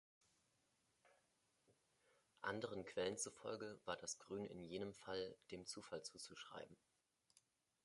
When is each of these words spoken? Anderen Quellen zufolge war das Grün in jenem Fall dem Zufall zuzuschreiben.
Anderen 2.41 2.85
Quellen 2.85 3.19
zufolge 3.19 3.79
war 3.85 3.97
das 3.97 4.17
Grün 4.17 4.45
in 4.47 4.63
jenem 4.63 4.95
Fall 4.95 5.37
dem 5.51 5.67
Zufall 5.67 6.01
zuzuschreiben. 6.01 6.75